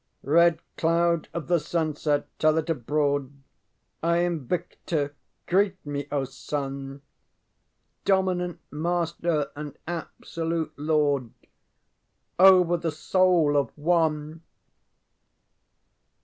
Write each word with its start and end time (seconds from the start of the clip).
ŌĆ£Red 0.25 0.57
cloud 0.77 1.27
of 1.31 1.47
the 1.47 1.59
sunset, 1.59 2.25
tell 2.39 2.57
it 2.57 2.71
abroad; 2.71 3.31
I 4.01 4.17
am 4.17 4.47
victor. 4.47 5.13
Greet 5.45 5.77
me, 5.85 6.07
O 6.11 6.23
Sun, 6.23 7.03
Dominant 8.03 8.59
master 8.71 9.51
and 9.55 9.77
absolute 9.87 10.73
lord 10.75 11.29
Over 12.39 12.77
the 12.77 12.91
soul 12.91 13.55
of 13.55 13.69
one! 13.77 14.41